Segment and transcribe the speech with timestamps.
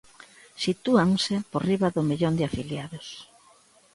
[0.63, 3.07] Sitúanse por riba do millón de afiliados.